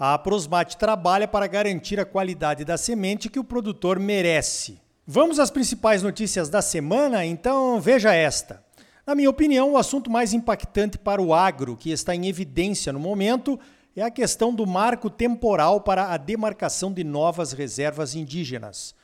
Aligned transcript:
A 0.00 0.16
Prosmate 0.16 0.76
trabalha 0.76 1.26
para 1.26 1.48
garantir 1.48 1.98
a 1.98 2.04
qualidade 2.04 2.64
da 2.64 2.78
semente 2.78 3.28
que 3.28 3.40
o 3.40 3.42
produtor 3.42 3.98
merece. 3.98 4.80
Vamos 5.04 5.40
às 5.40 5.50
principais 5.50 6.04
notícias 6.04 6.48
da 6.48 6.62
semana? 6.62 7.26
Então 7.26 7.80
veja 7.80 8.14
esta. 8.14 8.62
Na 9.04 9.16
minha 9.16 9.28
opinião, 9.28 9.72
o 9.72 9.76
assunto 9.76 10.08
mais 10.08 10.32
impactante 10.32 10.96
para 10.98 11.20
o 11.20 11.34
agro, 11.34 11.76
que 11.76 11.90
está 11.90 12.14
em 12.14 12.28
evidência 12.28 12.92
no 12.92 13.00
momento, 13.00 13.58
é 13.96 14.02
a 14.02 14.10
questão 14.10 14.54
do 14.54 14.64
marco 14.64 15.10
temporal 15.10 15.80
para 15.80 16.12
a 16.12 16.16
demarcação 16.16 16.92
de 16.92 17.02
novas 17.02 17.50
reservas 17.52 18.14
indígenas. 18.14 18.94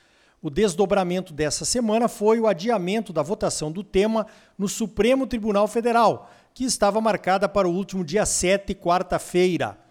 O 0.41 0.49
desdobramento 0.49 1.33
dessa 1.33 1.65
semana 1.65 2.07
foi 2.07 2.39
o 2.39 2.47
adiamento 2.47 3.13
da 3.13 3.23
votação 3.23 3.73
do 3.73 3.83
tema 3.83 4.29
no 4.57 4.69
Supremo 4.69 5.27
Tribunal 5.27 5.67
Federal, 5.67 6.31
que 6.53 6.63
estava 6.63 7.01
marcada 7.01 7.49
para 7.49 7.67
o 7.67 7.75
último 7.75 8.05
dia 8.05 8.25
7, 8.25 8.77
quarta-feira. 8.77 9.83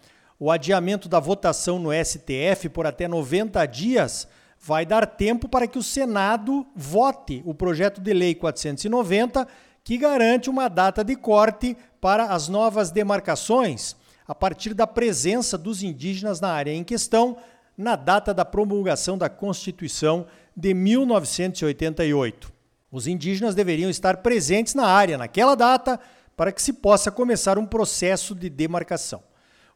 O 0.46 0.52
adiamento 0.52 1.08
da 1.08 1.22
votação 1.22 1.80
no 1.80 1.90
STF 1.94 2.68
por 2.68 2.86
até 2.86 3.08
90 3.08 3.66
dias 3.66 4.28
vai 4.60 4.86
dar 4.86 5.08
tempo 5.08 5.48
para 5.48 5.66
que 5.66 5.78
o 5.78 5.82
Senado 5.82 6.68
vote 6.76 7.42
o 7.46 7.54
projeto 7.54 8.02
de 8.02 8.12
lei 8.12 8.36
490, 8.36 9.48
que 9.86 9.98
garante 9.98 10.50
uma 10.50 10.68
data 10.68 11.02
de 11.02 11.16
corte 11.16 11.78
para 12.02 12.26
as 12.26 12.50
novas 12.50 12.92
demarcações, 12.92 13.96
a 14.28 14.36
partir 14.36 14.74
da 14.74 14.86
presença 14.86 15.58
dos 15.58 15.82
indígenas 15.82 16.42
na 16.42 16.50
área 16.50 16.74
em 16.74 16.84
questão, 16.84 17.38
na 17.78 17.96
data 17.96 18.34
da 18.34 18.44
promulgação 18.44 19.18
da 19.18 19.30
Constituição 19.30 20.28
de 20.54 20.74
1988. 20.74 22.52
Os 22.92 23.08
indígenas 23.08 23.56
deveriam 23.56 23.90
estar 23.90 24.18
presentes 24.18 24.76
na 24.76 24.88
área 24.88 25.18
naquela 25.18 25.56
data 25.56 25.98
para 26.36 26.52
que 26.52 26.62
se 26.62 26.74
possa 26.74 27.10
começar 27.10 27.58
um 27.58 27.66
processo 27.66 28.36
de 28.36 28.50
demarcação. 28.50 29.24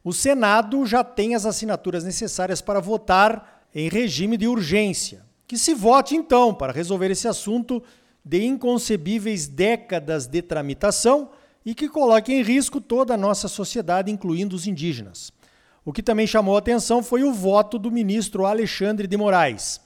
O 0.02 0.12
Senado 0.12 0.86
já 0.86 1.02
tem 1.02 1.34
as 1.34 1.44
assinaturas 1.44 2.04
necessárias 2.04 2.60
para 2.60 2.80
votar 2.80 3.64
em 3.74 3.88
regime 3.88 4.36
de 4.36 4.46
urgência. 4.46 5.26
Que 5.46 5.58
se 5.58 5.74
vote 5.74 6.14
então 6.14 6.54
para 6.54 6.72
resolver 6.72 7.10
esse 7.10 7.26
assunto 7.26 7.82
de 8.24 8.44
inconcebíveis 8.44 9.46
décadas 9.46 10.26
de 10.26 10.42
tramitação 10.42 11.30
e 11.64 11.74
que 11.74 11.88
coloque 11.88 12.32
em 12.32 12.42
risco 12.42 12.80
toda 12.80 13.14
a 13.14 13.16
nossa 13.16 13.48
sociedade, 13.48 14.10
incluindo 14.10 14.54
os 14.54 14.66
indígenas. 14.66 15.32
O 15.84 15.92
que 15.92 16.02
também 16.02 16.26
chamou 16.26 16.54
a 16.54 16.58
atenção 16.58 17.02
foi 17.02 17.24
o 17.24 17.32
voto 17.32 17.78
do 17.78 17.90
ministro 17.90 18.44
Alexandre 18.44 19.06
de 19.06 19.16
Moraes. 19.16 19.80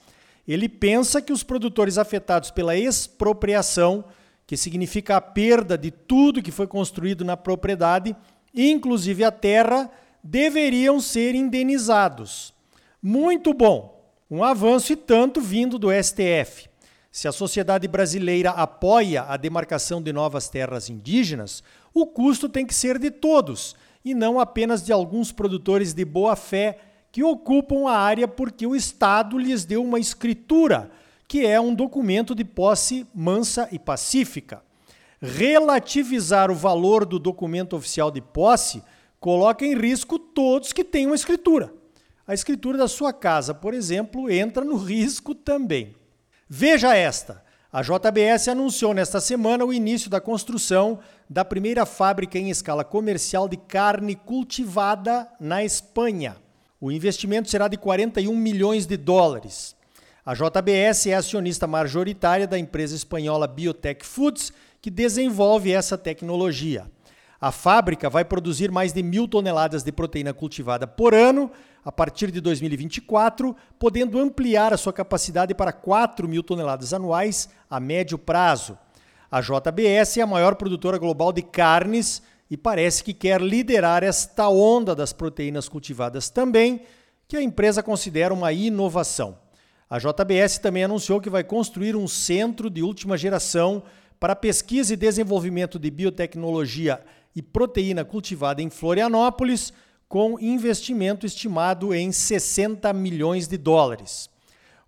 Ele 0.45 0.67
pensa 0.67 1.21
que 1.21 1.31
os 1.31 1.43
produtores 1.43 1.97
afetados 1.97 2.51
pela 2.51 2.75
expropriação, 2.75 4.03
que 4.45 4.57
significa 4.57 5.15
a 5.15 5.21
perda 5.21 5.77
de 5.77 5.89
tudo 5.89 6.41
que 6.41 6.51
foi 6.51 6.67
construído 6.67 7.23
na 7.23 7.37
propriedade, 7.37 8.13
inclusive 8.53 9.23
a 9.23 9.31
terra, 9.31 9.89
deveriam 10.23 11.01
ser 11.01 11.35
indenizados. 11.35 12.53
Muito 13.01 13.53
bom! 13.53 14.01
Um 14.31 14.43
avanço 14.43 14.93
e 14.93 14.95
tanto 14.95 15.41
vindo 15.41 15.77
do 15.77 15.89
STF. 15.91 16.69
Se 17.11 17.27
a 17.27 17.31
sociedade 17.31 17.87
brasileira 17.87 18.49
apoia 18.51 19.23
a 19.23 19.37
demarcação 19.37 20.01
de 20.01 20.11
novas 20.11 20.49
terras 20.49 20.89
indígenas, 20.89 21.61
o 21.93 22.07
custo 22.07 22.49
tem 22.49 22.65
que 22.65 22.73
ser 22.73 22.97
de 22.97 23.11
todos 23.11 23.75
e 24.03 24.15
não 24.15 24.39
apenas 24.39 24.83
de 24.83 24.91
alguns 24.91 25.31
produtores 25.31 25.93
de 25.93 26.03
boa 26.03 26.35
fé 26.35 26.79
que 27.11 27.23
ocupam 27.23 27.87
a 27.87 27.95
área 27.95 28.27
porque 28.27 28.65
o 28.65 28.75
Estado 28.75 29.37
lhes 29.37 29.65
deu 29.65 29.83
uma 29.83 29.99
escritura, 29.99 30.89
que 31.27 31.45
é 31.45 31.61
um 31.61 31.75
documento 31.75 32.33
de 32.33 32.43
posse 32.43 33.05
mansa 33.13 33.69
e 33.71 33.77
pacífica. 33.77 34.63
Relativizar 35.21 36.49
o 36.49 36.55
valor 36.55 37.05
do 37.05 37.19
documento 37.19 37.75
oficial 37.75 38.09
de 38.09 38.19
posse 38.19 38.81
coloca 39.23 39.65
em 39.65 39.73
risco 39.73 40.19
todos 40.19 40.73
que 40.73 40.83
têm 40.83 41.05
uma 41.05 41.15
escritura. 41.15 41.73
A 42.27 42.33
escritura 42.33 42.77
da 42.77 42.89
sua 42.89 43.13
casa, 43.13 43.53
por 43.53 43.73
exemplo, 43.73 44.29
entra 44.29 44.65
no 44.65 44.75
risco 44.83 45.33
também. 45.33 45.95
Veja 46.49 46.93
esta. 46.93 47.41
A 47.71 47.81
JBS 47.81 48.49
anunciou 48.49 48.93
nesta 48.93 49.21
semana 49.21 49.63
o 49.63 49.71
início 49.71 50.09
da 50.09 50.19
construção 50.19 50.99
da 51.29 51.45
primeira 51.45 51.85
fábrica 51.85 52.37
em 52.37 52.49
escala 52.49 52.83
comercial 52.83 53.47
de 53.47 53.55
carne 53.55 54.13
cultivada 54.13 55.25
na 55.39 55.63
Espanha. 55.63 56.35
O 56.81 56.91
investimento 56.91 57.49
será 57.49 57.69
de 57.69 57.77
41 57.77 58.35
milhões 58.35 58.85
de 58.85 58.97
dólares. 58.97 59.73
A 60.25 60.33
JBS 60.33 61.07
é 61.07 61.13
acionista 61.13 61.65
majoritária 61.65 62.45
da 62.45 62.59
empresa 62.59 62.93
espanhola 62.93 63.47
Biotech 63.47 64.05
Foods, 64.05 64.51
que 64.81 64.91
desenvolve 64.91 65.71
essa 65.71 65.97
tecnologia. 65.97 66.91
A 67.43 67.51
fábrica 67.51 68.09
vai 68.09 68.23
produzir 68.23 68.71
mais 68.71 68.93
de 68.93 69.03
mil 69.03 69.27
toneladas 69.27 69.83
de 69.83 69.91
proteína 69.91 70.33
cultivada 70.33 70.87
por 70.87 71.13
ano 71.13 71.51
a 71.83 71.91
partir 71.91 72.31
de 72.31 72.39
2024, 72.39 73.53
podendo 73.77 74.17
ampliar 74.17 74.71
a 74.71 74.77
sua 74.77 74.93
capacidade 74.93 75.53
para 75.53 75.73
4 75.73 76.25
mil 76.25 76.41
toneladas 76.41 76.93
anuais 76.93 77.49
a 77.69 77.81
médio 77.81 78.17
prazo. 78.17 78.77
A 79.29 79.41
JBS 79.41 80.19
é 80.19 80.21
a 80.21 80.25
maior 80.25 80.55
produtora 80.55 80.97
global 80.97 81.33
de 81.33 81.41
carnes 81.41 82.23
e 82.49 82.55
parece 82.55 83.03
que 83.03 83.13
quer 83.13 83.41
liderar 83.41 84.03
esta 84.03 84.47
onda 84.47 84.95
das 84.95 85.11
proteínas 85.11 85.67
cultivadas 85.67 86.29
também, 86.29 86.83
que 87.27 87.35
a 87.35 87.43
empresa 87.43 87.83
considera 87.83 88.33
uma 88.33 88.53
inovação. 88.53 89.37
A 89.89 89.99
JBS 89.99 90.59
também 90.59 90.85
anunciou 90.85 91.19
que 91.19 91.29
vai 91.29 91.43
construir 91.43 91.93
um 91.93 92.07
centro 92.07 92.69
de 92.69 92.81
última 92.81 93.17
geração 93.17 93.83
para 94.17 94.33
pesquisa 94.33 94.93
e 94.93 94.95
desenvolvimento 94.95 95.77
de 95.77 95.91
biotecnologia 95.91 97.03
e 97.35 97.41
proteína 97.41 98.05
cultivada 98.05 98.61
em 98.61 98.69
Florianópolis, 98.69 99.73
com 100.07 100.39
investimento 100.39 101.25
estimado 101.25 101.93
em 101.93 102.11
60 102.11 102.91
milhões 102.93 103.47
de 103.47 103.57
dólares. 103.57 104.29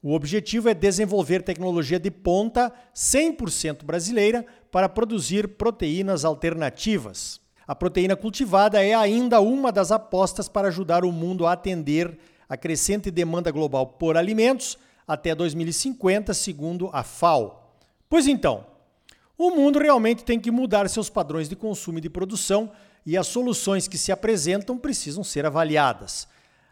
O 0.01 0.13
objetivo 0.13 0.69
é 0.69 0.73
desenvolver 0.75 1.41
tecnologia 1.41 1.99
de 1.99 2.11
ponta 2.11 2.71
100% 2.93 3.83
brasileira 3.83 4.45
para 4.71 4.87
produzir 4.87 5.47
proteínas 5.47 6.23
alternativas. 6.23 7.41
A 7.67 7.73
proteína 7.73 8.15
cultivada 8.15 8.83
é 8.83 8.93
ainda 8.93 9.41
uma 9.41 9.71
das 9.71 9.91
apostas 9.91 10.47
para 10.47 10.67
ajudar 10.67 11.03
o 11.03 11.11
mundo 11.11 11.47
a 11.47 11.53
atender 11.53 12.19
a 12.47 12.55
crescente 12.55 13.09
demanda 13.09 13.49
global 13.49 13.87
por 13.87 14.15
alimentos 14.15 14.77
até 15.07 15.33
2050, 15.33 16.35
segundo 16.35 16.89
a 16.93 17.01
FAO. 17.01 17.73
Pois 18.07 18.27
então, 18.27 18.63
o 19.37 19.51
mundo 19.51 19.79
realmente 19.79 20.23
tem 20.23 20.39
que 20.39 20.51
mudar 20.51 20.89
seus 20.89 21.09
padrões 21.09 21.49
de 21.49 21.55
consumo 21.55 21.97
e 21.97 22.01
de 22.01 22.09
produção 22.09 22.71
e 23.05 23.17
as 23.17 23.27
soluções 23.27 23.87
que 23.87 23.97
se 23.97 24.11
apresentam 24.11 24.77
precisam 24.77 25.23
ser 25.23 25.45
avaliadas. 25.45 26.27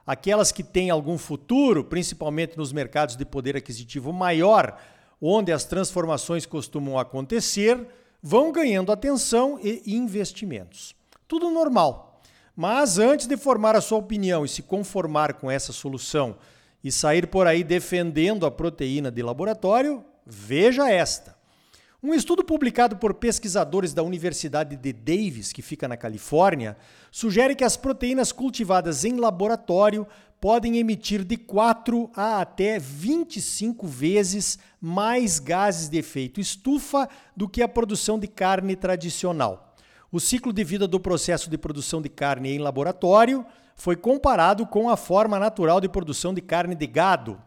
Aquelas 0.06 0.51
que 0.51 0.63
têm 0.63 0.90
algum 0.90 1.18
futuro, 1.18 1.84
principalmente 1.84 2.57
nos 2.57 2.74
mercados 2.74 3.16
de 3.16 3.25
poder 3.25 3.56
aquisitivo 3.56 4.12
maior, 4.12 4.78
onde 5.22 5.51
as 5.51 5.63
transformações 5.63 6.46
costumam 6.46 6.97
acontecer, 6.97 7.88
vão 8.22 8.51
ganhando 8.51 8.91
atenção 8.91 9.59
e 9.62 9.81
investimentos. 9.86 10.95
Tudo 11.27 11.50
normal. 11.50 12.21
Mas 12.56 12.98
antes 12.98 13.27
de 13.27 13.36
formar 13.36 13.75
a 13.75 13.81
sua 13.81 13.98
opinião 13.98 14.45
e 14.45 14.50
se 14.50 14.62
conformar 14.62 15.33
com 15.33 15.50
essa 15.50 15.74
solução 15.74 16.36
e 16.83 16.92
sair 16.92 17.27
por 17.27 17.48
aí 17.48 17.63
defendendo 17.63 18.45
a 18.45 18.51
proteína 18.51 19.10
de 19.10 19.21
laboratório, 19.24 20.04
veja 20.25 20.89
esta. 20.89 21.36
Um 22.05 22.13
estudo 22.13 22.44
publicado 22.44 22.97
por 22.97 23.13
pesquisadores 23.13 23.94
da 23.94 24.03
Universidade 24.03 24.75
de 24.75 24.91
Davis, 24.91 25.53
que 25.53 25.61
fica 25.61 25.88
na 25.88 25.95
Califórnia, 25.95 26.75
sugere 27.09 27.55
que 27.55 27.63
as 27.63 27.77
proteínas 27.77 28.33
cultivadas 28.33 29.05
em 29.05 29.15
laboratório 29.15 30.05
podem 30.38 30.79
emitir 30.79 31.23
de 31.23 31.38
4 31.38 32.11
a 32.13 32.41
até 32.41 32.77
25 32.77 33.88
vezes 33.88 34.59
mais 34.81 35.39
gases 35.39 35.88
de 35.88 35.97
efeito 35.97 36.41
estufa 36.41 37.07
do 37.38 37.47
que 37.47 37.63
a 37.63 37.69
produção 37.69 38.19
de 38.19 38.27
carne 38.27 38.75
tradicional. 38.75 39.73
O 40.11 40.19
ciclo 40.19 40.51
de 40.51 40.61
vida 40.61 40.85
do 40.85 41.00
processo 41.00 41.50
de 41.50 41.57
produção 41.57 42.01
de 42.01 42.09
carne 42.09 42.51
em 42.51 42.59
laboratório 42.59 43.45
foi 43.77 43.95
comparado 43.95 44.67
com 44.67 44.89
a 44.89 44.97
forma 44.97 45.39
natural 45.39 45.79
de 45.79 45.88
produção 45.88 46.33
de 46.33 46.41
carne 46.41 46.75
de 46.75 46.85
gado. 46.85 47.41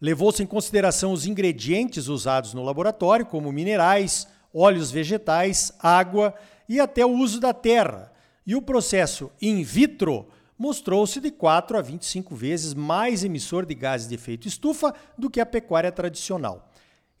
Levou-se 0.00 0.42
em 0.42 0.46
consideração 0.46 1.12
os 1.12 1.26
ingredientes 1.26 2.08
usados 2.08 2.54
no 2.54 2.64
laboratório, 2.64 3.26
como 3.26 3.52
minerais, 3.52 4.26
óleos 4.54 4.90
vegetais, 4.90 5.72
água 5.78 6.34
e 6.68 6.80
até 6.80 7.04
o 7.04 7.10
uso 7.10 7.38
da 7.38 7.52
terra. 7.52 8.10
E 8.46 8.56
o 8.56 8.62
processo 8.62 9.30
in 9.42 9.62
vitro 9.62 10.26
mostrou-se 10.58 11.20
de 11.20 11.30
4 11.30 11.76
a 11.76 11.82
25 11.82 12.34
vezes 12.34 12.74
mais 12.74 13.24
emissor 13.24 13.66
de 13.66 13.74
gases 13.74 14.08
de 14.08 14.14
efeito 14.14 14.48
estufa 14.48 14.94
do 15.16 15.30
que 15.30 15.40
a 15.40 15.46
pecuária 15.46 15.92
tradicional. 15.92 16.70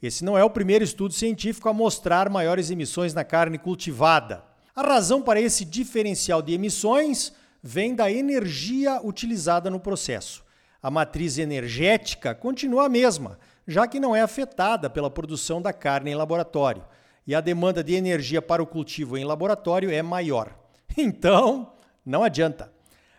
Esse 0.02 0.24
não 0.24 0.36
é 0.36 0.42
o 0.42 0.50
primeiro 0.50 0.82
estudo 0.82 1.12
científico 1.12 1.68
a 1.68 1.74
mostrar 1.74 2.30
maiores 2.30 2.70
emissões 2.70 3.12
na 3.12 3.24
carne 3.24 3.58
cultivada. 3.58 4.42
A 4.74 4.82
razão 4.82 5.20
para 5.20 5.40
esse 5.40 5.64
diferencial 5.64 6.40
de 6.40 6.54
emissões 6.54 7.32
vem 7.62 7.94
da 7.94 8.10
energia 8.10 9.00
utilizada 9.04 9.68
no 9.68 9.78
processo. 9.78 10.42
A 10.82 10.90
matriz 10.90 11.38
energética 11.38 12.34
continua 12.34 12.86
a 12.86 12.88
mesma, 12.88 13.38
já 13.66 13.86
que 13.86 14.00
não 14.00 14.16
é 14.16 14.20
afetada 14.20 14.88
pela 14.88 15.10
produção 15.10 15.60
da 15.60 15.72
carne 15.72 16.10
em 16.10 16.14
laboratório, 16.14 16.84
e 17.26 17.34
a 17.34 17.40
demanda 17.40 17.84
de 17.84 17.94
energia 17.94 18.40
para 18.40 18.62
o 18.62 18.66
cultivo 18.66 19.16
em 19.16 19.24
laboratório 19.24 19.90
é 19.90 20.02
maior. 20.02 20.56
Então, 20.98 21.72
não 22.04 22.24
adianta. 22.24 22.72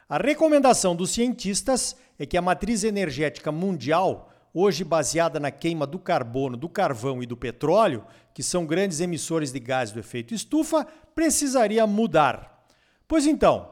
A 0.09 0.17
recomendação 0.17 0.93
dos 0.93 1.11
cientistas 1.11 1.95
é 2.19 2.25
que 2.25 2.35
a 2.35 2.41
matriz 2.41 2.83
energética 2.83 3.49
mundial, 3.49 4.29
hoje 4.53 4.83
baseada 4.83 5.39
na 5.39 5.49
queima 5.49 5.87
do 5.87 5.97
carbono, 5.97 6.57
do 6.57 6.67
carvão 6.67 7.23
e 7.23 7.25
do 7.25 7.37
petróleo, 7.37 8.03
que 8.33 8.43
são 8.43 8.65
grandes 8.65 8.99
emissores 8.99 9.53
de 9.53 9.59
gases 9.59 9.93
do 9.93 10.01
efeito 10.01 10.33
estufa, 10.33 10.85
precisaria 11.15 11.87
mudar. 11.87 12.65
Pois 13.07 13.25
então, 13.25 13.70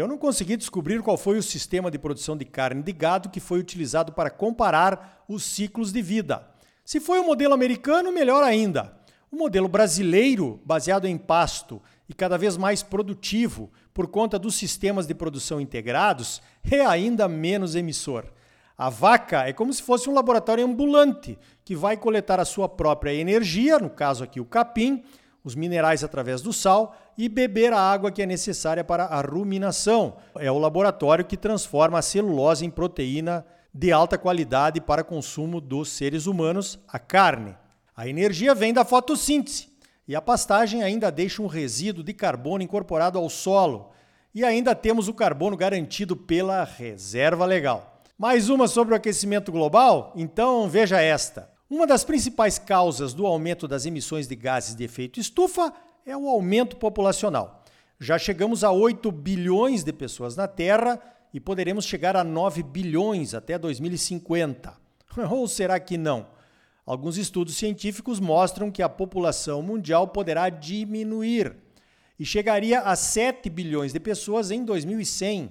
eu 0.00 0.08
não 0.08 0.16
consegui 0.16 0.56
descobrir 0.56 1.02
qual 1.02 1.18
foi 1.18 1.36
o 1.36 1.42
sistema 1.42 1.90
de 1.90 1.98
produção 1.98 2.36
de 2.36 2.44
carne 2.44 2.82
de 2.82 2.92
gado 2.92 3.28
que 3.28 3.40
foi 3.40 3.58
utilizado 3.58 4.12
para 4.12 4.30
comparar 4.30 5.22
os 5.28 5.44
ciclos 5.44 5.92
de 5.92 6.00
vida. 6.00 6.48
Se 6.84 6.98
foi 6.98 7.18
o 7.18 7.24
modelo 7.24 7.52
americano, 7.52 8.10
melhor 8.10 8.42
ainda. 8.42 8.96
O 9.30 9.36
modelo 9.36 9.68
brasileiro, 9.68 10.60
baseado 10.64 11.06
em 11.06 11.16
pasto 11.16 11.80
e 12.08 12.14
cada 12.14 12.36
vez 12.36 12.56
mais 12.56 12.82
produtivo 12.82 13.70
por 13.92 14.06
conta 14.06 14.38
dos 14.38 14.54
sistemas 14.54 15.06
de 15.06 15.14
produção 15.14 15.60
integrados, 15.60 16.42
é 16.70 16.84
ainda 16.84 17.28
menos 17.28 17.74
emissor. 17.74 18.24
A 18.76 18.88
vaca 18.88 19.46
é 19.46 19.52
como 19.52 19.72
se 19.72 19.82
fosse 19.82 20.08
um 20.08 20.14
laboratório 20.14 20.64
ambulante 20.64 21.38
que 21.64 21.76
vai 21.76 21.96
coletar 21.96 22.40
a 22.40 22.44
sua 22.44 22.68
própria 22.68 23.14
energia, 23.14 23.78
no 23.78 23.90
caso 23.90 24.24
aqui 24.24 24.40
o 24.40 24.44
capim, 24.44 25.02
os 25.44 25.54
minerais 25.54 26.04
através 26.04 26.40
do 26.40 26.52
sal 26.52 26.96
e 27.16 27.28
beber 27.28 27.72
a 27.72 27.80
água 27.80 28.10
que 28.10 28.22
é 28.22 28.26
necessária 28.26 28.84
para 28.84 29.04
a 29.04 29.20
ruminação. 29.20 30.16
É 30.36 30.50
o 30.50 30.58
laboratório 30.58 31.24
que 31.24 31.36
transforma 31.36 31.98
a 31.98 32.02
celulose 32.02 32.64
em 32.64 32.70
proteína 32.70 33.44
de 33.74 33.90
alta 33.90 34.18
qualidade 34.18 34.80
para 34.80 35.04
consumo 35.04 35.60
dos 35.60 35.88
seres 35.88 36.26
humanos, 36.26 36.78
a 36.86 36.98
carne. 36.98 37.56
A 37.96 38.06
energia 38.08 38.54
vem 38.54 38.72
da 38.72 38.84
fotossíntese 38.84 39.68
e 40.06 40.14
a 40.14 40.20
pastagem 40.20 40.82
ainda 40.82 41.10
deixa 41.10 41.42
um 41.42 41.46
resíduo 41.46 42.04
de 42.04 42.12
carbono 42.12 42.62
incorporado 42.62 43.18
ao 43.18 43.28
solo. 43.28 43.90
E 44.34 44.44
ainda 44.44 44.74
temos 44.74 45.08
o 45.08 45.14
carbono 45.14 45.56
garantido 45.56 46.16
pela 46.16 46.64
reserva 46.64 47.44
legal. 47.44 48.02
Mais 48.16 48.48
uma 48.48 48.66
sobre 48.66 48.94
o 48.94 48.96
aquecimento 48.96 49.52
global? 49.52 50.12
Então 50.16 50.68
veja 50.68 51.00
esta. 51.00 51.51
Uma 51.72 51.86
das 51.86 52.04
principais 52.04 52.58
causas 52.58 53.14
do 53.14 53.24
aumento 53.24 53.66
das 53.66 53.86
emissões 53.86 54.28
de 54.28 54.36
gases 54.36 54.76
de 54.76 54.84
efeito 54.84 55.18
estufa 55.18 55.72
é 56.04 56.14
o 56.14 56.28
aumento 56.28 56.76
populacional. 56.76 57.64
Já 57.98 58.18
chegamos 58.18 58.62
a 58.62 58.70
8 58.70 59.10
bilhões 59.10 59.82
de 59.82 59.90
pessoas 59.90 60.36
na 60.36 60.46
Terra 60.46 61.00
e 61.32 61.40
poderemos 61.40 61.86
chegar 61.86 62.14
a 62.14 62.22
9 62.22 62.62
bilhões 62.62 63.32
até 63.32 63.56
2050. 63.56 64.76
Ou 65.30 65.48
será 65.48 65.80
que 65.80 65.96
não? 65.96 66.26
Alguns 66.84 67.16
estudos 67.16 67.56
científicos 67.56 68.20
mostram 68.20 68.70
que 68.70 68.82
a 68.82 68.88
população 68.90 69.62
mundial 69.62 70.06
poderá 70.08 70.50
diminuir 70.50 71.56
e 72.20 72.26
chegaria 72.26 72.80
a 72.80 72.94
7 72.94 73.48
bilhões 73.48 73.94
de 73.94 73.98
pessoas 73.98 74.50
em 74.50 74.62
2100. 74.62 75.50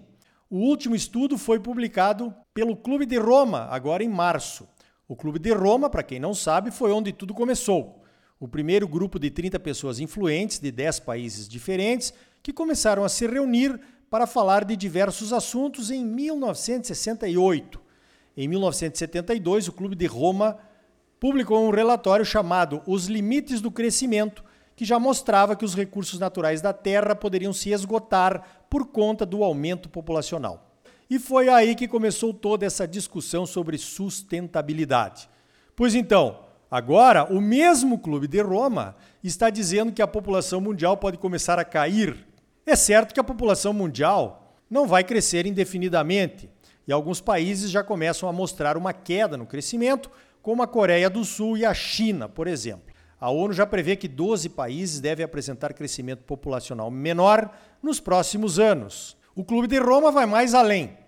O 0.51 0.57
último 0.57 0.95
estudo 0.95 1.35
foi 1.35 1.59
publicado 1.59 2.31
pelo 2.53 2.77
Clube 2.77 3.07
de 3.07 3.17
Roma, 3.17 3.65
agora 3.71 4.03
em 4.03 4.09
março. 4.09 4.67
O 5.11 5.15
Clube 5.17 5.39
de 5.39 5.51
Roma, 5.51 5.89
para 5.89 6.03
quem 6.03 6.21
não 6.21 6.33
sabe, 6.33 6.71
foi 6.71 6.89
onde 6.93 7.11
tudo 7.11 7.33
começou. 7.33 8.01
O 8.39 8.47
primeiro 8.47 8.87
grupo 8.87 9.19
de 9.19 9.29
30 9.29 9.59
pessoas 9.59 9.99
influentes 9.99 10.57
de 10.57 10.71
10 10.71 11.01
países 11.01 11.49
diferentes 11.49 12.13
que 12.41 12.53
começaram 12.53 13.03
a 13.03 13.09
se 13.09 13.27
reunir 13.27 13.77
para 14.09 14.25
falar 14.25 14.63
de 14.63 14.73
diversos 14.73 15.33
assuntos 15.33 15.91
em 15.91 16.05
1968. 16.05 17.81
Em 18.37 18.47
1972, 18.47 19.67
o 19.67 19.73
Clube 19.73 19.97
de 19.97 20.05
Roma 20.05 20.57
publicou 21.19 21.61
um 21.61 21.71
relatório 21.71 22.23
chamado 22.23 22.81
Os 22.87 23.07
Limites 23.07 23.59
do 23.59 23.69
Crescimento, 23.69 24.45
que 24.77 24.85
já 24.85 24.97
mostrava 24.97 25.57
que 25.57 25.65
os 25.65 25.75
recursos 25.75 26.21
naturais 26.21 26.61
da 26.61 26.71
Terra 26.71 27.13
poderiam 27.17 27.51
se 27.51 27.71
esgotar 27.71 28.63
por 28.69 28.85
conta 28.85 29.25
do 29.25 29.43
aumento 29.43 29.89
populacional. 29.89 30.70
E 31.11 31.19
foi 31.19 31.49
aí 31.49 31.75
que 31.75 31.89
começou 31.89 32.33
toda 32.33 32.65
essa 32.65 32.87
discussão 32.87 33.45
sobre 33.45 33.77
sustentabilidade. 33.77 35.29
Pois 35.75 35.93
então, 35.93 36.39
agora 36.71 37.25
o 37.25 37.41
mesmo 37.41 37.99
Clube 37.99 38.29
de 38.29 38.41
Roma 38.41 38.95
está 39.21 39.49
dizendo 39.49 39.91
que 39.91 40.01
a 40.01 40.07
população 40.07 40.61
mundial 40.61 40.95
pode 40.95 41.17
começar 41.17 41.59
a 41.59 41.65
cair. 41.65 42.25
É 42.65 42.77
certo 42.77 43.13
que 43.13 43.19
a 43.19 43.25
população 43.25 43.73
mundial 43.73 44.55
não 44.69 44.87
vai 44.87 45.03
crescer 45.03 45.45
indefinidamente, 45.45 46.49
e 46.87 46.93
alguns 46.93 47.19
países 47.19 47.69
já 47.69 47.83
começam 47.83 48.29
a 48.29 48.31
mostrar 48.31 48.77
uma 48.77 48.93
queda 48.93 49.35
no 49.35 49.45
crescimento, 49.45 50.09
como 50.41 50.63
a 50.63 50.67
Coreia 50.67 51.09
do 51.09 51.25
Sul 51.25 51.57
e 51.57 51.65
a 51.65 51.73
China, 51.73 52.29
por 52.29 52.47
exemplo. 52.47 52.93
A 53.19 53.29
ONU 53.29 53.51
já 53.51 53.65
prevê 53.65 53.97
que 53.97 54.07
12 54.07 54.47
países 54.47 55.01
devem 55.01 55.25
apresentar 55.25 55.73
crescimento 55.73 56.23
populacional 56.23 56.89
menor 56.89 57.53
nos 57.83 57.99
próximos 57.99 58.59
anos. 58.59 59.17
O 59.35 59.43
Clube 59.43 59.67
de 59.67 59.77
Roma 59.77 60.09
vai 60.09 60.25
mais 60.25 60.53
além. 60.53 61.00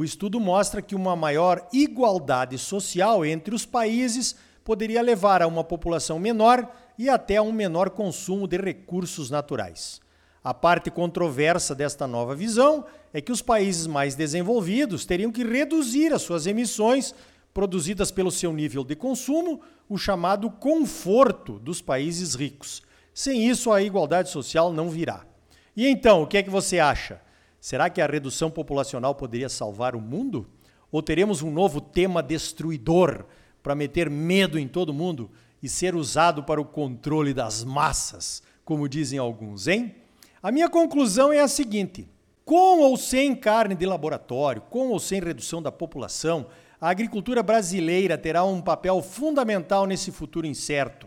O 0.00 0.04
estudo 0.04 0.40
mostra 0.40 0.80
que 0.80 0.94
uma 0.94 1.14
maior 1.14 1.68
igualdade 1.74 2.56
social 2.56 3.22
entre 3.22 3.54
os 3.54 3.66
países 3.66 4.34
poderia 4.64 5.02
levar 5.02 5.42
a 5.42 5.46
uma 5.46 5.62
população 5.62 6.18
menor 6.18 6.66
e 6.96 7.10
até 7.10 7.36
a 7.36 7.42
um 7.42 7.52
menor 7.52 7.90
consumo 7.90 8.48
de 8.48 8.56
recursos 8.56 9.28
naturais. 9.28 10.00
A 10.42 10.54
parte 10.54 10.90
controversa 10.90 11.74
desta 11.74 12.06
nova 12.06 12.34
visão 12.34 12.86
é 13.12 13.20
que 13.20 13.30
os 13.30 13.42
países 13.42 13.86
mais 13.86 14.14
desenvolvidos 14.14 15.04
teriam 15.04 15.30
que 15.30 15.44
reduzir 15.44 16.14
as 16.14 16.22
suas 16.22 16.46
emissões 16.46 17.14
produzidas 17.52 18.10
pelo 18.10 18.30
seu 18.30 18.54
nível 18.54 18.82
de 18.82 18.96
consumo, 18.96 19.60
o 19.86 19.98
chamado 19.98 20.48
conforto 20.50 21.58
dos 21.58 21.82
países 21.82 22.34
ricos. 22.34 22.80
Sem 23.12 23.46
isso, 23.46 23.70
a 23.70 23.82
igualdade 23.82 24.30
social 24.30 24.72
não 24.72 24.88
virá. 24.88 25.26
E 25.76 25.86
então, 25.86 26.22
o 26.22 26.26
que 26.26 26.38
é 26.38 26.42
que 26.42 26.48
você 26.48 26.78
acha? 26.78 27.20
Será 27.60 27.90
que 27.90 28.00
a 28.00 28.06
redução 28.06 28.50
populacional 28.50 29.14
poderia 29.14 29.48
salvar 29.48 29.94
o 29.94 30.00
mundo? 30.00 30.48
Ou 30.90 31.02
teremos 31.02 31.42
um 31.42 31.50
novo 31.50 31.80
tema 31.80 32.22
destruidor 32.22 33.26
para 33.62 33.74
meter 33.74 34.08
medo 34.08 34.58
em 34.58 34.66
todo 34.66 34.94
mundo 34.94 35.30
e 35.62 35.68
ser 35.68 35.94
usado 35.94 36.42
para 36.42 36.60
o 36.60 36.64
controle 36.64 37.34
das 37.34 37.62
massas, 37.62 38.42
como 38.64 38.88
dizem 38.88 39.18
alguns, 39.18 39.68
hein? 39.68 39.94
A 40.42 40.50
minha 40.50 40.70
conclusão 40.70 41.30
é 41.32 41.40
a 41.40 41.48
seguinte: 41.48 42.08
com 42.46 42.80
ou 42.80 42.96
sem 42.96 43.36
carne 43.36 43.74
de 43.74 43.84
laboratório, 43.84 44.62
com 44.62 44.88
ou 44.88 44.98
sem 44.98 45.20
redução 45.20 45.60
da 45.60 45.70
população, 45.70 46.46
a 46.80 46.88
agricultura 46.88 47.42
brasileira 47.42 48.16
terá 48.16 48.42
um 48.42 48.62
papel 48.62 49.02
fundamental 49.02 49.86
nesse 49.86 50.10
futuro 50.10 50.46
incerto. 50.46 51.06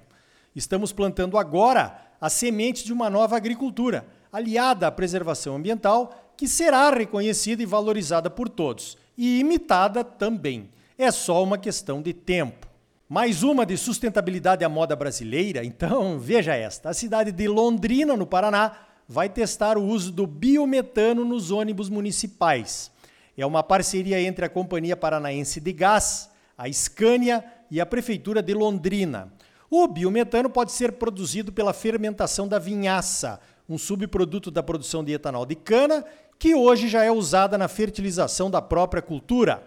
Estamos 0.56 0.94
plantando 0.94 1.36
agora 1.36 2.00
as 2.22 2.34
sementes 2.34 2.84
de 2.84 2.94
uma 2.94 3.10
nova 3.10 3.36
agricultura, 3.36 4.06
aliada 4.32 4.86
à 4.86 4.92
preservação 4.92 5.56
ambiental 5.56 6.23
que 6.38 6.48
será 6.48 6.90
reconhecida 6.90 7.62
e 7.62 7.66
valorizada 7.66 8.30
por 8.30 8.50
todos 8.50 8.98
e 9.18 9.40
imitada 9.40 10.04
também. 10.04 10.70
É 10.98 11.12
só 11.12 11.44
uma 11.44 11.58
questão 11.58 12.02
de 12.02 12.14
tempo. 12.14 12.68
Mais 13.08 13.44
uma 13.44 13.66
de 13.66 13.78
sustentabilidade 13.78 14.64
à 14.64 14.70
moda 14.70 14.96
brasileira, 14.96 15.64
então 15.64 16.18
veja 16.20 16.56
esta: 16.56 16.90
a 16.90 16.94
cidade 16.94 17.32
de 17.32 17.48
Londrina, 17.48 18.16
no 18.16 18.26
Paraná, 18.26 18.78
vai 19.08 19.30
testar 19.30 19.78
o 19.78 19.84
uso 19.84 20.12
do 20.12 20.26
biometano 20.26 21.26
nos 21.26 21.52
ônibus 21.52 21.90
municipais. 21.90 22.92
É 23.38 23.46
uma 23.46 23.64
parceria 23.64 24.22
entre 24.22 24.46
a 24.46 24.50
Companhia 24.50 24.96
Paranaense 24.96 25.60
de 25.60 25.74
Gás, 25.74 26.30
a 26.58 26.72
Scania 26.72 27.44
e 27.70 27.82
a 27.82 27.86
Prefeitura 27.86 28.42
de 28.42 28.54
Londrina. 28.54 29.34
O 29.70 29.88
biometano 29.88 30.50
pode 30.50 30.72
ser 30.72 30.94
produzido 30.94 31.52
pela 31.52 31.74
fermentação 31.74 32.48
da 32.48 32.60
vinhaça, 32.60 33.40
um 33.68 33.78
subproduto 33.78 34.52
da 34.52 34.62
produção 34.62 35.04
de 35.04 35.14
etanol 35.14 35.46
de 35.46 35.56
cana 35.56 36.06
que 36.38 36.56
hoje 36.56 36.88
já 36.88 37.04
é 37.04 37.12
usada 37.12 37.58
na 37.58 37.68
fertilização 37.68 38.50
da 38.50 38.62
própria 38.62 39.02
cultura. 39.02 39.64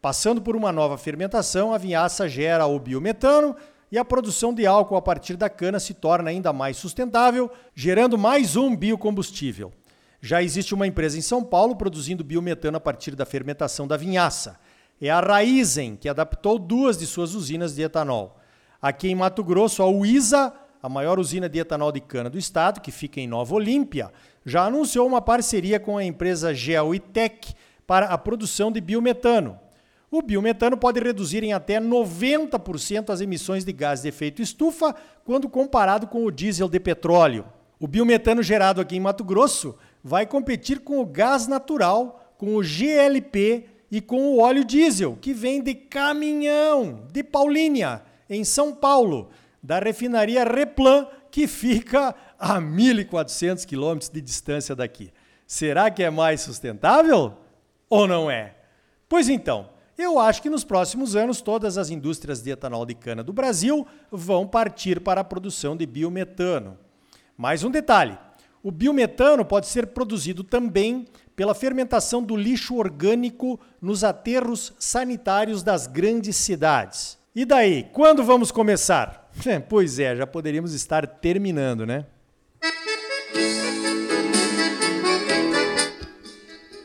Passando 0.00 0.40
por 0.40 0.54
uma 0.54 0.70
nova 0.70 0.96
fermentação, 0.96 1.72
a 1.72 1.78
vinhaça 1.78 2.28
gera 2.28 2.66
o 2.66 2.78
biometano 2.78 3.56
e 3.90 3.98
a 3.98 4.04
produção 4.04 4.52
de 4.52 4.66
álcool 4.66 4.96
a 4.96 5.02
partir 5.02 5.36
da 5.36 5.48
cana 5.48 5.80
se 5.80 5.94
torna 5.94 6.30
ainda 6.30 6.52
mais 6.52 6.76
sustentável, 6.76 7.50
gerando 7.74 8.18
mais 8.18 8.56
um 8.56 8.76
biocombustível. 8.76 9.72
Já 10.20 10.42
existe 10.42 10.74
uma 10.74 10.86
empresa 10.86 11.16
em 11.16 11.22
São 11.22 11.42
Paulo 11.42 11.76
produzindo 11.76 12.24
biometano 12.24 12.76
a 12.76 12.80
partir 12.80 13.14
da 13.14 13.24
fermentação 13.24 13.86
da 13.86 13.96
vinhaça. 13.96 14.58
É 15.00 15.10
a 15.10 15.20
Raizen, 15.20 15.96
que 15.96 16.08
adaptou 16.08 16.58
duas 16.58 16.98
de 16.98 17.06
suas 17.06 17.34
usinas 17.34 17.74
de 17.74 17.82
etanol. 17.82 18.38
Aqui 18.82 19.08
em 19.08 19.14
Mato 19.14 19.42
Grosso, 19.42 19.82
a 19.82 19.88
Uisa 19.88 20.52
a 20.82 20.88
maior 20.88 21.18
usina 21.18 21.48
de 21.48 21.58
etanol 21.58 21.90
de 21.90 22.00
cana 22.00 22.30
do 22.30 22.38
estado, 22.38 22.80
que 22.80 22.92
fica 22.92 23.20
em 23.20 23.26
Nova 23.26 23.54
Olímpia, 23.54 24.12
já 24.48 24.64
anunciou 24.64 25.06
uma 25.06 25.20
parceria 25.20 25.78
com 25.78 25.98
a 25.98 26.04
empresa 26.04 26.54
Geoitec 26.54 27.54
para 27.86 28.06
a 28.06 28.16
produção 28.16 28.72
de 28.72 28.80
biometano. 28.80 29.58
O 30.10 30.22
biometano 30.22 30.76
pode 30.76 30.98
reduzir 31.00 31.44
em 31.44 31.52
até 31.52 31.78
90% 31.78 33.10
as 33.10 33.20
emissões 33.20 33.62
de 33.62 33.72
gás 33.72 34.02
de 34.02 34.08
efeito 34.08 34.40
estufa 34.40 34.94
quando 35.22 35.50
comparado 35.50 36.06
com 36.06 36.24
o 36.24 36.30
diesel 36.30 36.68
de 36.68 36.80
petróleo. 36.80 37.44
O 37.78 37.86
biometano 37.86 38.42
gerado 38.42 38.80
aqui 38.80 38.96
em 38.96 39.00
Mato 39.00 39.22
Grosso 39.22 39.76
vai 40.02 40.24
competir 40.26 40.80
com 40.80 40.98
o 40.98 41.06
gás 41.06 41.46
natural, 41.46 42.34
com 42.38 42.56
o 42.56 42.62
GLP 42.62 43.66
e 43.90 44.00
com 44.00 44.28
o 44.28 44.40
óleo 44.40 44.64
diesel, 44.64 45.18
que 45.20 45.34
vem 45.34 45.62
de 45.62 45.74
caminhão 45.74 47.06
de 47.12 47.22
Paulínia, 47.22 48.02
em 48.30 48.44
São 48.44 48.74
Paulo, 48.74 49.28
da 49.62 49.78
refinaria 49.78 50.44
Replan, 50.44 51.06
que 51.30 51.46
fica 51.46 52.14
a 52.38 52.60
1.400 52.60 53.64
quilômetros 53.64 54.10
de 54.10 54.20
distância 54.20 54.76
daqui. 54.76 55.12
Será 55.46 55.90
que 55.90 56.02
é 56.02 56.10
mais 56.10 56.40
sustentável 56.42 57.34
ou 57.88 58.06
não 58.06 58.30
é? 58.30 58.54
Pois 59.08 59.28
então, 59.28 59.70
eu 59.96 60.20
acho 60.20 60.40
que 60.42 60.50
nos 60.50 60.62
próximos 60.62 61.16
anos 61.16 61.40
todas 61.40 61.76
as 61.76 61.90
indústrias 61.90 62.42
de 62.42 62.50
etanol 62.50 62.86
de 62.86 62.94
cana 62.94 63.24
do 63.24 63.32
Brasil 63.32 63.86
vão 64.12 64.46
partir 64.46 65.00
para 65.00 65.22
a 65.22 65.24
produção 65.24 65.76
de 65.76 65.84
biometano. 65.86 66.78
Mais 67.36 67.64
um 67.64 67.70
detalhe: 67.70 68.16
o 68.62 68.70
biometano 68.70 69.44
pode 69.44 69.66
ser 69.66 69.88
produzido 69.88 70.44
também 70.44 71.06
pela 71.34 71.54
fermentação 71.54 72.22
do 72.22 72.36
lixo 72.36 72.76
orgânico 72.76 73.58
nos 73.80 74.04
aterros 74.04 74.72
sanitários 74.78 75.62
das 75.62 75.86
grandes 75.86 76.36
cidades. 76.36 77.18
E 77.34 77.44
daí, 77.44 77.88
quando 77.92 78.22
vamos 78.22 78.50
começar? 78.50 79.30
pois 79.68 79.98
é, 79.98 80.16
já 80.16 80.26
poderíamos 80.26 80.74
estar 80.74 81.06
terminando, 81.06 81.86
né? 81.86 82.06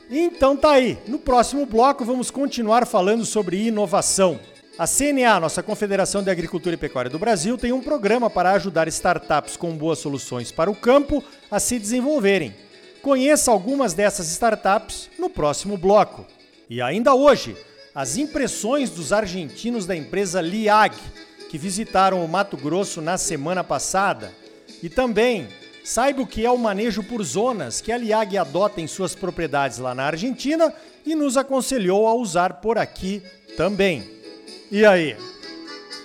Então 0.09 0.57
tá 0.57 0.71
aí. 0.71 0.97
No 1.07 1.17
próximo 1.17 1.65
bloco 1.65 2.03
vamos 2.03 2.29
continuar 2.29 2.85
falando 2.85 3.25
sobre 3.25 3.67
inovação. 3.67 4.39
A 4.77 4.85
CNA, 4.88 5.39
nossa 5.39 5.63
Confederação 5.63 6.21
de 6.21 6.29
Agricultura 6.29 6.75
e 6.75 6.77
Pecuária 6.77 7.09
do 7.09 7.17
Brasil, 7.17 7.57
tem 7.57 7.71
um 7.71 7.81
programa 7.81 8.29
para 8.29 8.51
ajudar 8.51 8.88
startups 8.88 9.55
com 9.55 9.77
boas 9.77 10.00
soluções 10.00 10.51
para 10.51 10.69
o 10.69 10.75
campo 10.75 11.23
a 11.50 11.59
se 11.59 11.79
desenvolverem. 11.79 12.53
Conheça 13.01 13.51
algumas 13.51 13.93
dessas 13.93 14.27
startups 14.31 15.09
no 15.17 15.29
próximo 15.29 15.77
bloco. 15.77 16.25
E 16.69 16.81
ainda 16.81 17.13
hoje, 17.13 17.55
as 17.93 18.17
impressões 18.17 18.89
dos 18.89 19.13
argentinos 19.13 19.85
da 19.85 19.95
empresa 19.95 20.41
Liag, 20.41 20.95
que 21.50 21.57
visitaram 21.57 22.25
o 22.25 22.27
Mato 22.27 22.57
Grosso 22.57 23.00
na 23.00 23.17
semana 23.17 23.63
passada. 23.63 24.31
E 24.81 24.89
também 24.89 25.47
Saiba 25.83 26.21
o 26.21 26.27
que 26.27 26.45
é 26.45 26.49
o 26.49 26.57
manejo 26.57 27.03
por 27.03 27.21
zonas 27.23 27.81
que 27.81 27.91
a 27.91 27.97
Liag 27.97 28.37
adota 28.37 28.79
em 28.79 28.87
suas 28.87 29.13
propriedades 29.13 29.79
lá 29.79 29.93
na 29.93 30.05
Argentina 30.05 30.73
e 31.05 31.13
nos 31.13 31.35
aconselhou 31.35 32.07
a 32.07 32.13
usar 32.13 32.61
por 32.61 32.77
aqui 32.77 33.21
também. 33.57 34.09
E 34.71 34.85
aí? 34.85 35.17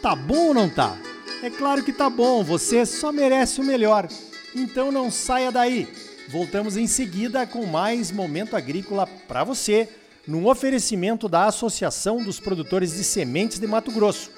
Tá 0.02 0.16
bom 0.16 0.48
ou 0.48 0.54
não 0.54 0.68
tá? 0.68 0.98
É 1.44 1.48
claro 1.48 1.84
que 1.84 1.92
tá 1.92 2.10
bom, 2.10 2.42
você 2.42 2.84
só 2.84 3.12
merece 3.12 3.60
o 3.60 3.64
melhor. 3.64 4.08
Então 4.52 4.90
não 4.90 5.12
saia 5.12 5.52
daí. 5.52 5.86
Voltamos 6.28 6.76
em 6.76 6.88
seguida 6.88 7.46
com 7.46 7.64
mais 7.64 8.10
momento 8.10 8.56
agrícola 8.56 9.06
para 9.28 9.44
você, 9.44 9.88
num 10.26 10.48
oferecimento 10.48 11.28
da 11.28 11.46
Associação 11.46 12.22
dos 12.22 12.40
Produtores 12.40 12.96
de 12.96 13.04
Sementes 13.04 13.60
de 13.60 13.66
Mato 13.68 13.92
Grosso. 13.92 14.30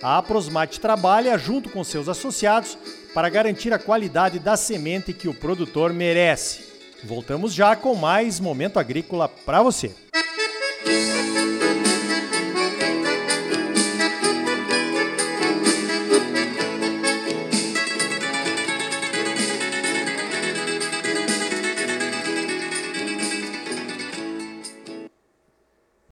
A 0.00 0.18
Aprosmate 0.18 0.78
trabalha 0.78 1.36
junto 1.36 1.68
com 1.68 1.82
seus 1.82 2.08
associados 2.08 2.78
para 3.14 3.28
garantir 3.28 3.72
a 3.72 3.78
qualidade 3.78 4.38
da 4.38 4.56
semente 4.56 5.12
que 5.12 5.28
o 5.28 5.34
produtor 5.34 5.92
merece. 5.92 6.64
Voltamos 7.04 7.54
já 7.54 7.76
com 7.76 7.94
mais 7.94 8.40
momento 8.40 8.78
agrícola 8.78 9.28
para 9.28 9.62
você. 9.62 9.94
Música 10.86 11.33